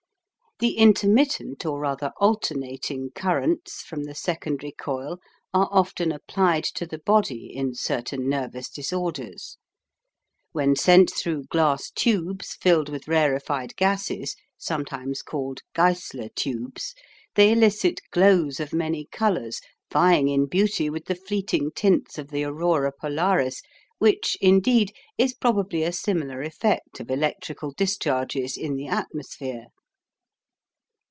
[0.59, 5.17] The intermittent, or rather alternating, currents from the secondary coil
[5.55, 9.57] are often applied to the body in certain nervous disorders.
[10.51, 16.93] When sent through glass tubes filled with rarefied gases, sometimes called "Geissler tubes,"
[17.33, 19.61] they elicit glows of many colours,
[19.91, 23.63] vieing in beauty with the fleeting tints of the aurora polaris,
[23.97, 29.65] which, indeed, is probably a similar effect of electrical discharges in the atmosphere.